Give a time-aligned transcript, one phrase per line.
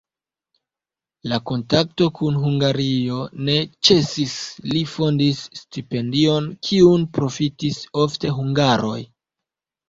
[1.31, 3.17] La kontakto kun Hungario
[3.49, 3.57] ne
[3.89, 4.33] ĉesis,
[4.71, 8.99] li fondis stipendion, kiun profitis ofte hungaroj.